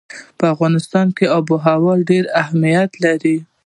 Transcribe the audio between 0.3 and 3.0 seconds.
په افغانستان کې آب وهوا ډېر اهمیت